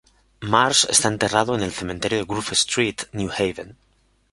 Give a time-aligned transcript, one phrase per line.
[0.41, 3.77] Marsh está enterrado en el Cementerio de Grove Street, New Haven.